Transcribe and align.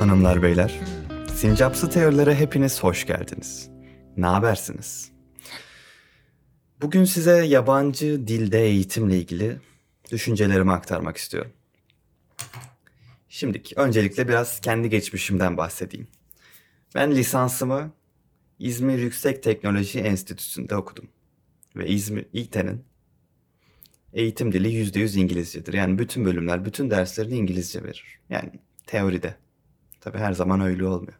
hanımlar 0.00 0.42
beyler. 0.42 0.80
Sincapsı 1.34 1.90
teorilere 1.90 2.34
hepiniz 2.34 2.82
hoş 2.82 3.06
geldiniz. 3.06 3.70
Ne 4.16 4.26
habersiniz? 4.26 5.12
Bugün 6.80 7.04
size 7.04 7.44
yabancı 7.44 8.26
dilde 8.26 8.64
eğitimle 8.64 9.18
ilgili 9.18 9.56
düşüncelerimi 10.10 10.72
aktarmak 10.72 11.16
istiyorum. 11.16 11.52
Şimdi 13.28 13.62
öncelikle 13.76 14.28
biraz 14.28 14.60
kendi 14.60 14.90
geçmişimden 14.90 15.56
bahsedeyim. 15.56 16.08
Ben 16.94 17.10
lisansımı 17.10 17.92
İzmir 18.58 18.98
Yüksek 18.98 19.42
Teknoloji 19.42 20.00
Enstitüsü'nde 20.00 20.76
okudum. 20.76 21.08
Ve 21.76 21.88
İzmir 21.88 22.26
İTE'nin 22.32 22.84
eğitim 24.12 24.52
dili 24.52 24.68
%100 24.68 25.18
İngilizcedir. 25.18 25.72
Yani 25.72 25.98
bütün 25.98 26.24
bölümler, 26.24 26.64
bütün 26.64 26.90
derslerini 26.90 27.34
İngilizce 27.34 27.84
verir. 27.84 28.20
Yani 28.30 28.50
teoride. 28.86 29.49
Tabi 30.00 30.18
her 30.18 30.32
zaman 30.32 30.60
öyle 30.60 30.86
olmuyor. 30.86 31.18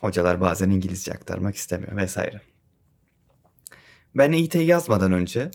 Hocalar 0.00 0.40
bazen 0.40 0.70
İngilizce 0.70 1.12
aktarmak 1.12 1.56
istemiyor 1.56 1.96
vesaire. 1.96 2.40
Ben 4.14 4.32
İT'yi 4.32 4.66
yazmadan 4.66 5.12
önce 5.12 5.50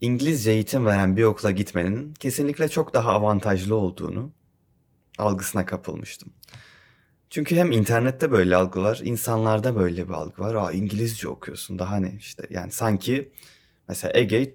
İngilizce 0.00 0.50
eğitim 0.50 0.86
veren 0.86 1.16
bir 1.16 1.24
okula 1.24 1.50
gitmenin 1.50 2.14
kesinlikle 2.14 2.68
çok 2.68 2.94
daha 2.94 3.12
avantajlı 3.12 3.74
olduğunu 3.74 4.32
algısına 5.18 5.66
kapılmıştım. 5.66 6.32
Çünkü 7.30 7.56
hem 7.56 7.72
internette 7.72 8.30
böyle 8.30 8.56
algı 8.56 8.82
var, 8.82 9.00
insanlarda 9.04 9.76
böyle 9.76 10.08
bir 10.08 10.12
algı 10.12 10.42
var. 10.42 10.54
Aa 10.54 10.72
İngilizce 10.72 11.28
okuyorsun 11.28 11.78
daha 11.78 11.96
ne 11.96 12.14
işte. 12.18 12.46
Yani 12.50 12.72
sanki 12.72 13.32
mesela 13.88 14.12
Ege 14.14 14.54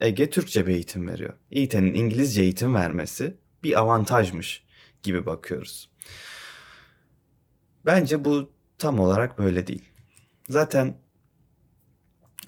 Ege 0.00 0.30
Türkçe 0.30 0.66
bir 0.66 0.74
eğitim 0.74 1.08
veriyor. 1.08 1.32
İT'nin 1.50 1.94
İngilizce 1.94 2.42
eğitim 2.42 2.74
vermesi 2.74 3.36
bir 3.62 3.80
avantajmış 3.80 4.65
gibi 5.06 5.26
bakıyoruz. 5.26 5.90
Bence 7.86 8.24
bu 8.24 8.50
tam 8.78 9.00
olarak 9.00 9.38
böyle 9.38 9.66
değil. 9.66 9.84
Zaten 10.48 10.98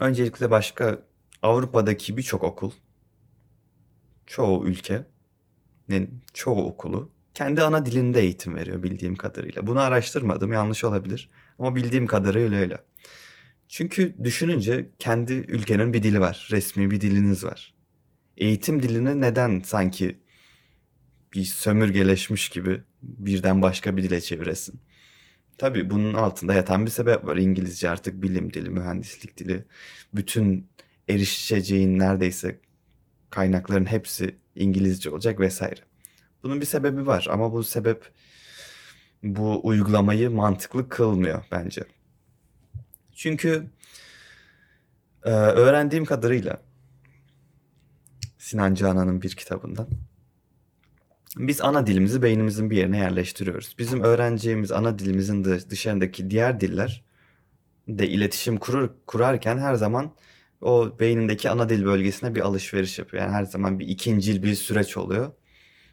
öncelikle 0.00 0.50
başka 0.50 1.02
Avrupa'daki 1.42 2.16
birçok 2.16 2.42
okul, 2.44 2.72
çoğu 4.26 4.66
ülkenin 4.66 6.22
çoğu 6.34 6.66
okulu 6.66 7.10
kendi 7.34 7.62
ana 7.62 7.86
dilinde 7.86 8.20
eğitim 8.20 8.54
veriyor 8.54 8.82
bildiğim 8.82 9.16
kadarıyla. 9.16 9.66
Bunu 9.66 9.80
araştırmadım, 9.80 10.52
yanlış 10.52 10.84
olabilir 10.84 11.30
ama 11.58 11.76
bildiğim 11.76 12.06
kadarıyla 12.06 12.58
öyle. 12.58 12.78
Çünkü 13.68 14.14
düşününce 14.24 14.90
kendi 14.98 15.32
ülkenin 15.32 15.92
bir 15.92 16.02
dili 16.02 16.20
var, 16.20 16.48
resmi 16.50 16.90
bir 16.90 17.00
diliniz 17.00 17.44
var. 17.44 17.74
Eğitim 18.36 18.82
dilini 18.82 19.20
neden 19.20 19.60
sanki 19.64 20.20
bir 21.32 21.44
sömürgeleşmiş 21.44 22.48
gibi 22.48 22.82
birden 23.02 23.62
başka 23.62 23.96
bir 23.96 24.02
dile 24.02 24.20
çeviresin? 24.20 24.80
Tabii 25.58 25.90
bunun 25.90 26.14
altında 26.14 26.54
yatan 26.54 26.86
bir 26.86 26.90
sebep 26.90 27.26
var. 27.26 27.36
İngilizce 27.36 27.90
artık 27.90 28.22
bilim 28.22 28.52
dili, 28.52 28.70
mühendislik 28.70 29.36
dili. 29.36 29.64
Bütün 30.14 30.68
erişeceğin 31.08 31.98
neredeyse 31.98 32.60
kaynakların 33.30 33.84
hepsi 33.84 34.36
İngilizce 34.54 35.10
olacak 35.10 35.40
vesaire. 35.40 35.80
Bunun 36.42 36.60
bir 36.60 36.66
sebebi 36.66 37.06
var 37.06 37.26
ama 37.30 37.52
bu 37.52 37.64
sebep 37.64 38.10
bu 39.22 39.60
uygulamayı 39.66 40.30
mantıklı 40.30 40.88
kılmıyor 40.88 41.44
bence. 41.52 41.82
Çünkü 43.14 43.70
e, 45.24 45.30
öğrendiğim 45.30 46.04
kadarıyla 46.04 46.62
Sinan 48.38 48.74
Canan'ın 48.74 49.22
bir 49.22 49.30
kitabından 49.30 49.88
biz 51.36 51.60
ana 51.60 51.86
dilimizi 51.86 52.22
beynimizin 52.22 52.70
bir 52.70 52.76
yerine 52.76 52.98
yerleştiriyoruz. 52.98 53.74
Bizim 53.78 54.02
öğreneceğimiz 54.02 54.72
ana 54.72 54.98
dilimizin 54.98 55.44
dışarındaki 55.44 56.30
diğer 56.30 56.60
diller 56.60 57.04
de 57.88 58.08
iletişim 58.08 58.56
kurur, 58.56 58.90
kurarken 59.06 59.58
her 59.58 59.74
zaman 59.74 60.14
o 60.60 60.98
beynindeki 61.00 61.50
ana 61.50 61.68
dil 61.68 61.84
bölgesine 61.84 62.34
bir 62.34 62.40
alışveriş 62.40 62.98
yapıyor. 62.98 63.22
Yani 63.22 63.32
her 63.32 63.44
zaman 63.44 63.78
bir 63.78 63.88
ikincil 63.88 64.42
bir 64.42 64.54
süreç 64.54 64.96
oluyor. 64.96 65.32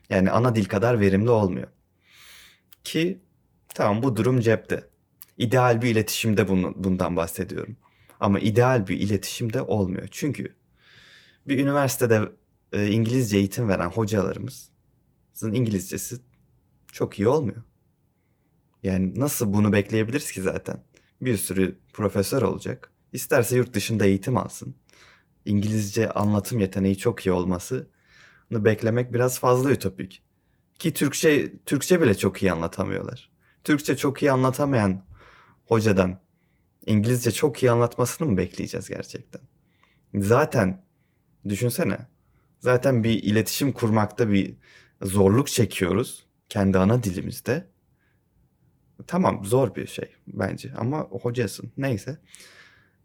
Yani 0.10 0.32
ana 0.32 0.56
dil 0.56 0.66
kadar 0.66 1.00
verimli 1.00 1.30
olmuyor. 1.30 1.68
Ki 2.84 3.22
tamam 3.76 4.04
bu 4.04 4.16
durum 4.16 4.40
cepte. 4.40 4.84
İdeal 5.38 5.82
bir 5.82 5.90
iletişimde 5.90 6.48
bunu, 6.48 6.74
bundan 6.76 7.16
bahsediyorum. 7.16 7.78
Ama 8.20 8.40
ideal 8.40 8.88
bir 8.88 9.00
iletişimde 9.00 9.62
olmuyor. 9.62 10.08
Çünkü 10.12 10.56
bir 11.48 11.60
üniversitede 11.60 12.22
e, 12.74 12.88
İngilizce 12.88 13.38
eğitim 13.38 13.70
veren 13.70 13.90
hocalarımızın 15.36 15.54
İngilizcesi 15.54 16.18
çok 16.92 17.20
iyi 17.20 17.28
olmuyor. 17.28 17.64
Yani 18.84 19.20
nasıl 19.20 19.54
bunu 19.54 19.72
bekleyebiliriz 19.72 20.32
ki 20.32 20.42
zaten? 20.42 20.84
Bir 21.22 21.38
sürü 21.38 21.80
profesör 21.94 22.42
olacak. 22.42 22.92
İsterse 23.14 23.58
yurt 23.58 23.74
dışında 23.74 24.06
eğitim 24.06 24.38
alsın. 24.38 24.76
İngilizce 25.46 26.10
anlatım 26.10 26.60
yeteneği 26.60 26.98
çok 26.98 27.26
iyi 27.26 27.32
olması 27.32 27.88
beklemek 28.52 29.14
biraz 29.14 29.40
fazla 29.40 29.72
ütopik. 29.72 30.24
Ki 30.80 30.94
Türkçe 30.94 31.58
Türkçe 31.66 32.02
bile 32.02 32.16
çok 32.16 32.42
iyi 32.44 32.52
anlatamıyorlar. 32.52 33.30
Türkçe 33.64 33.98
çok 33.98 34.22
iyi 34.22 34.32
anlatamayan 34.32 35.06
hocadan 35.68 36.20
İngilizce 36.86 37.32
çok 37.32 37.64
iyi 37.64 37.72
anlatmasını 37.72 38.28
mı 38.28 38.38
bekleyeceğiz 38.38 38.90
gerçekten? 38.90 39.42
Zaten 40.14 40.86
düşünsene. 41.50 41.98
Zaten 42.60 43.04
bir 43.04 43.24
iletişim 43.24 43.72
kurmakta 43.74 44.30
bir 44.30 44.56
zorluk 45.02 45.48
çekiyoruz 45.48 46.26
kendi 46.50 46.78
ana 46.78 47.04
dilimizde. 47.04 47.68
Tamam 49.08 49.46
zor 49.46 49.76
bir 49.76 49.88
şey 49.88 50.10
bence 50.28 50.74
ama 50.78 51.00
hocasın 51.00 51.72
neyse. 51.78 52.18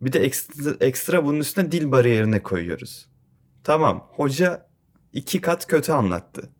Bir 0.00 0.12
de 0.12 0.20
ekstra, 0.20 0.76
ekstra 0.80 1.24
bunun 1.24 1.38
üstüne 1.38 1.72
dil 1.72 1.92
bariyerine 1.92 2.42
koyuyoruz. 2.42 3.08
Tamam 3.64 4.08
hoca 4.12 4.66
iki 5.12 5.40
kat 5.40 5.66
kötü 5.66 5.92
anlattı. 5.92 6.50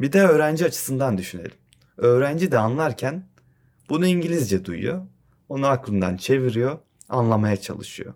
Bir 0.00 0.12
de 0.12 0.22
öğrenci 0.22 0.64
açısından 0.64 1.18
düşünelim. 1.18 1.52
Öğrenci 1.96 2.52
de 2.52 2.58
anlarken 2.58 3.28
bunu 3.88 4.06
İngilizce 4.06 4.64
duyuyor. 4.64 5.06
Onu 5.48 5.66
aklından 5.66 6.16
çeviriyor, 6.16 6.78
anlamaya 7.08 7.56
çalışıyor. 7.56 8.14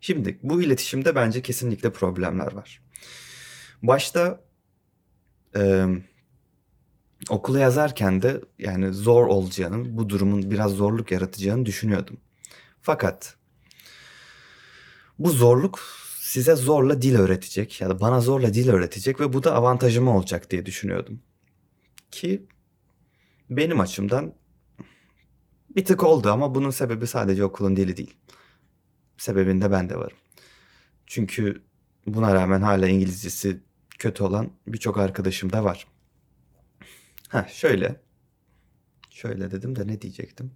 Şimdi 0.00 0.38
bu 0.42 0.62
iletişimde 0.62 1.14
bence 1.14 1.42
kesinlikle 1.42 1.92
problemler 1.92 2.52
var. 2.52 2.82
Başta 3.82 4.40
e, 5.56 5.86
okula 7.30 7.58
yazarken 7.58 8.22
de 8.22 8.40
yani 8.58 8.92
zor 8.92 9.26
olacağını, 9.26 9.96
bu 9.96 10.08
durumun 10.08 10.50
biraz 10.50 10.72
zorluk 10.72 11.12
yaratacağını 11.12 11.66
düşünüyordum. 11.66 12.16
Fakat 12.82 13.36
bu 15.18 15.30
zorluk 15.30 15.80
size 16.20 16.54
zorla 16.54 17.02
dil 17.02 17.16
öğretecek 17.16 17.80
ya 17.80 17.90
da 17.90 18.00
bana 18.00 18.20
zorla 18.20 18.54
dil 18.54 18.68
öğretecek 18.68 19.20
ve 19.20 19.32
bu 19.32 19.44
da 19.44 19.54
avantajım 19.54 20.08
olacak 20.08 20.50
diye 20.50 20.66
düşünüyordum. 20.66 21.20
Ki 22.10 22.46
benim 23.50 23.80
açımdan 23.80 24.34
bir 25.76 25.84
tık 25.84 26.04
oldu 26.04 26.30
ama 26.30 26.54
bunun 26.54 26.70
sebebi 26.70 27.06
sadece 27.06 27.44
okulun 27.44 27.76
dili 27.76 27.96
değil. 27.96 28.14
Sebebinde 29.18 29.70
ben 29.70 29.88
de 29.88 29.96
varım. 29.96 30.16
Çünkü 31.06 31.62
buna 32.06 32.34
rağmen 32.34 32.62
hala 32.62 32.88
İngilizcesi 32.88 33.60
kötü 34.02 34.22
olan 34.22 34.50
birçok 34.66 34.98
arkadaşım 34.98 35.52
da 35.52 35.64
var. 35.64 35.86
Ha 37.28 37.46
şöyle. 37.48 38.00
Şöyle 39.10 39.50
dedim 39.50 39.76
de 39.76 39.86
ne 39.86 40.00
diyecektim? 40.00 40.52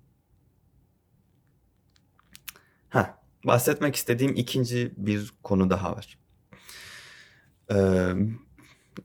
Ha 2.88 3.22
bahsetmek 3.44 3.96
istediğim 3.96 4.34
ikinci 4.34 4.93
bir 4.96 5.32
konu 5.43 5.70
daha 5.70 5.96
var. 5.96 6.19
Ee, 7.72 8.12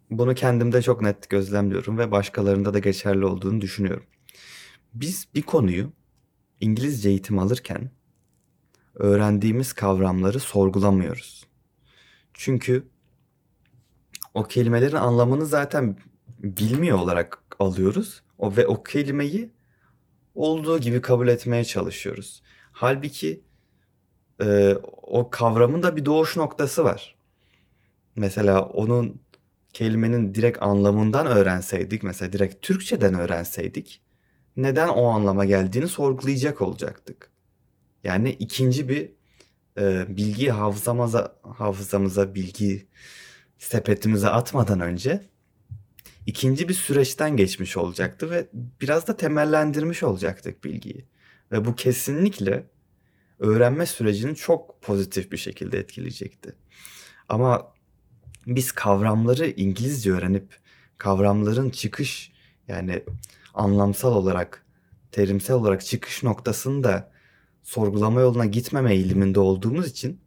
bunu 0.09 0.35
kendimde 0.35 0.81
çok 0.81 1.01
net 1.01 1.29
gözlemliyorum 1.29 1.97
ve 1.97 2.11
başkalarında 2.11 2.73
da 2.73 2.79
geçerli 2.79 3.25
olduğunu 3.25 3.61
düşünüyorum. 3.61 4.05
Biz 4.93 5.27
bir 5.35 5.41
konuyu 5.41 5.93
İngilizce 6.59 7.09
eğitim 7.09 7.39
alırken 7.39 7.91
öğrendiğimiz 8.95 9.73
kavramları 9.73 10.39
sorgulamıyoruz. 10.39 11.47
Çünkü 12.33 12.90
o 14.33 14.43
kelimelerin 14.43 14.95
anlamını 14.95 15.45
zaten 15.45 15.97
bilmiyor 16.39 16.97
olarak 16.97 17.43
alıyoruz. 17.59 18.23
O 18.37 18.55
ve 18.55 18.67
o 18.67 18.83
kelimeyi 18.83 19.49
olduğu 20.35 20.79
gibi 20.79 21.01
kabul 21.01 21.27
etmeye 21.27 21.63
çalışıyoruz. 21.63 22.41
Halbuki 22.71 23.41
e, 24.41 24.75
o 25.01 25.29
kavramın 25.29 25.83
da 25.83 25.95
bir 25.95 26.05
doğuş 26.05 26.37
noktası 26.37 26.83
var. 26.83 27.15
Mesela 28.15 28.65
onun 28.65 29.21
kelimenin 29.73 30.35
direkt 30.35 30.61
anlamından 30.61 31.27
öğrenseydik, 31.27 32.03
mesela 32.03 32.33
direkt 32.33 32.61
Türkçeden 32.61 33.13
öğrenseydik 33.13 34.01
neden 34.57 34.87
o 34.87 35.05
anlama 35.05 35.45
geldiğini 35.45 35.87
sorgulayacak 35.87 36.61
olacaktık. 36.61 37.31
Yani 38.03 38.31
ikinci 38.31 38.89
bir 38.89 39.11
e, 39.77 40.05
bilgi 40.17 40.49
hafızamıza, 40.49 41.35
hafızamıza 41.57 42.35
bilgi 42.35 42.87
sepetimize 43.61 44.29
atmadan 44.29 44.79
önce 44.79 45.21
ikinci 46.25 46.69
bir 46.69 46.73
süreçten 46.73 47.37
geçmiş 47.37 47.77
olacaktı 47.77 48.31
ve 48.31 48.47
biraz 48.53 49.07
da 49.07 49.17
temellendirmiş 49.17 50.03
olacaktık 50.03 50.63
bilgiyi. 50.63 51.05
Ve 51.51 51.65
bu 51.65 51.75
kesinlikle 51.75 52.63
öğrenme 53.39 53.85
sürecini 53.85 54.35
çok 54.35 54.81
pozitif 54.81 55.31
bir 55.31 55.37
şekilde 55.37 55.79
etkileyecekti. 55.79 56.55
Ama 57.29 57.73
biz 58.47 58.71
kavramları 58.71 59.47
İngilizce 59.47 60.11
öğrenip 60.11 60.59
kavramların 60.97 61.69
çıkış 61.69 62.31
yani 62.67 63.03
anlamsal 63.53 64.15
olarak, 64.15 64.65
terimsel 65.11 65.55
olarak 65.55 65.85
çıkış 65.85 66.23
noktasını 66.23 66.83
da 66.83 67.11
sorgulama 67.63 68.21
yoluna 68.21 68.45
gitmeme 68.45 68.93
eğiliminde 68.93 69.39
olduğumuz 69.39 69.87
için 69.87 70.21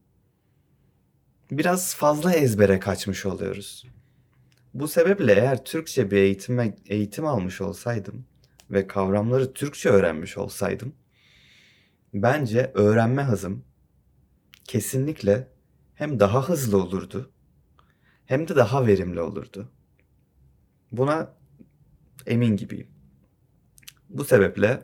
biraz 1.58 1.94
fazla 1.94 2.32
ezbere 2.32 2.78
kaçmış 2.80 3.26
oluyoruz. 3.26 3.86
Bu 4.74 4.88
sebeple 4.88 5.32
eğer 5.32 5.64
Türkçe 5.64 6.10
bir 6.10 6.16
eğitime, 6.16 6.76
eğitim 6.86 7.26
almış 7.26 7.60
olsaydım 7.60 8.26
ve 8.70 8.86
kavramları 8.86 9.52
Türkçe 9.52 9.88
öğrenmiş 9.88 10.38
olsaydım 10.38 10.94
bence 12.14 12.70
öğrenme 12.74 13.22
hızım 13.22 13.64
kesinlikle 14.64 15.48
hem 15.94 16.20
daha 16.20 16.48
hızlı 16.48 16.82
olurdu 16.82 17.32
hem 18.26 18.48
de 18.48 18.56
daha 18.56 18.86
verimli 18.86 19.20
olurdu. 19.20 19.72
Buna 20.92 21.34
emin 22.26 22.56
gibiyim. 22.56 22.88
Bu 24.08 24.24
sebeple 24.24 24.82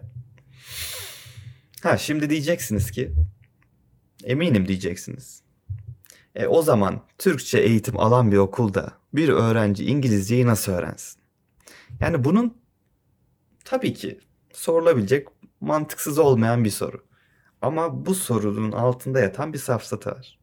ha 1.82 1.98
şimdi 1.98 2.30
diyeceksiniz 2.30 2.90
ki 2.90 3.12
eminim 4.24 4.68
diyeceksiniz. 4.68 5.42
E, 6.34 6.46
o 6.46 6.62
zaman 6.62 7.00
Türkçe 7.18 7.58
eğitim 7.58 8.00
alan 8.00 8.32
bir 8.32 8.36
okulda 8.36 8.92
bir 9.14 9.28
öğrenci 9.28 9.84
İngilizceyi 9.84 10.46
nasıl 10.46 10.72
öğrensin? 10.72 11.20
Yani 12.00 12.24
bunun 12.24 12.56
tabii 13.64 13.94
ki 13.94 14.20
sorulabilecek 14.52 15.28
mantıksız 15.60 16.18
olmayan 16.18 16.64
bir 16.64 16.70
soru. 16.70 17.04
Ama 17.62 18.06
bu 18.06 18.14
sorunun 18.14 18.72
altında 18.72 19.20
yatan 19.20 19.52
bir 19.52 19.58
safsata 19.58 20.10
var. 20.10 20.38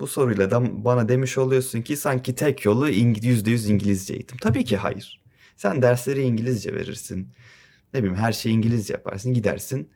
Bu 0.00 0.06
soruyla 0.06 0.50
da 0.50 0.84
bana 0.84 1.08
demiş 1.08 1.38
oluyorsun 1.38 1.82
ki 1.82 1.96
sanki 1.96 2.34
tek 2.34 2.64
yolu 2.64 2.90
%100 2.90 3.72
İngilizce 3.72 4.14
eğitim. 4.14 4.38
Tabii 4.38 4.64
ki 4.64 4.76
hayır. 4.76 5.22
Sen 5.56 5.82
dersleri 5.82 6.22
İngilizce 6.22 6.74
verirsin. 6.74 7.28
Ne 7.94 8.00
bileyim 8.00 8.16
her 8.16 8.32
şeyi 8.32 8.54
İngilizce 8.54 8.92
yaparsın. 8.92 9.34
Gidersin 9.34 9.90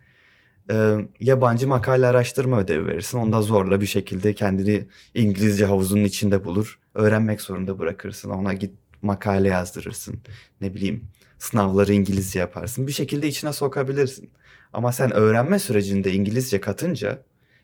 e, 0.71 0.97
yabancı 1.21 1.69
makale 1.69 2.07
araştırma 2.07 2.61
ödevi 2.61 2.87
verirsin. 2.87 3.19
Onda 3.19 3.43
zorla 3.43 3.81
bir 3.81 3.87
şekilde 3.87 4.35
kendini 4.35 4.87
İngilizce 5.15 5.67
havuzunun 5.67 6.05
içinde 6.05 6.45
bulur. 6.45 6.79
Öğrenmek 6.95 7.41
zorunda 7.41 7.79
bırakırsın. 7.79 8.31
Ona 8.31 8.53
git 8.53 8.75
makale 9.03 9.49
yazdırırsın. 9.49 10.21
Ne 10.61 10.75
bileyim 10.75 11.05
sınavları 11.39 11.93
İngilizce 11.93 12.39
yaparsın. 12.39 12.87
Bir 12.87 12.93
şekilde 12.93 13.29
içine 13.29 13.53
sokabilirsin. 13.53 14.31
Ama 14.73 14.93
sen 14.93 15.13
öğrenme 15.13 15.59
sürecinde 15.59 16.13
İngilizce 16.13 16.61
katınca 16.61 17.23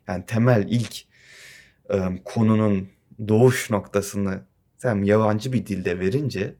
yani 0.08 0.26
temel 0.26 0.66
ilk 0.70 1.02
e, 1.90 1.98
konunun 2.24 2.88
doğuş 3.28 3.70
noktasını 3.70 4.40
sen 4.78 5.02
yabancı 5.02 5.52
bir 5.52 5.66
dilde 5.66 6.00
verince 6.00 6.54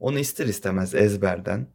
onu 0.00 0.18
ister 0.18 0.46
istemez 0.46 0.94
ezberden 0.94 1.66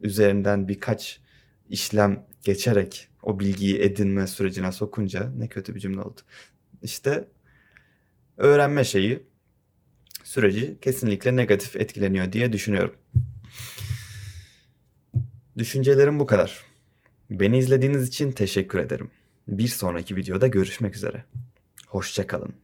üzerinden 0.00 0.68
birkaç 0.68 1.20
işlem 1.68 2.26
geçerek 2.44 3.08
o 3.22 3.40
bilgiyi 3.40 3.80
edinme 3.80 4.26
sürecine 4.26 4.72
sokunca 4.72 5.30
ne 5.38 5.48
kötü 5.48 5.74
bir 5.74 5.80
cümle 5.80 6.00
oldu. 6.00 6.20
İşte 6.82 7.28
öğrenme 8.36 8.84
şeyi 8.84 9.22
süreci 10.24 10.78
kesinlikle 10.80 11.36
negatif 11.36 11.76
etkileniyor 11.76 12.32
diye 12.32 12.52
düşünüyorum. 12.52 12.94
Düşüncelerim 15.58 16.20
bu 16.20 16.26
kadar. 16.26 16.64
Beni 17.30 17.58
izlediğiniz 17.58 18.08
için 18.08 18.32
teşekkür 18.32 18.78
ederim. 18.78 19.10
Bir 19.48 19.68
sonraki 19.68 20.16
videoda 20.16 20.46
görüşmek 20.46 20.96
üzere. 20.96 21.24
Hoşçakalın. 21.86 22.63